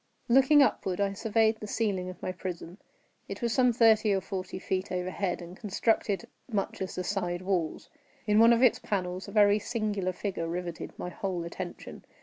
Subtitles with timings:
[0.27, 2.79] Looking upward, I surveyed the ceiling of my prison.
[3.29, 7.87] It was some thirty or forty feet overhead, and constructed much as the side walls.
[8.25, 12.03] In one of its panels a very singular figure riveted my whole attention.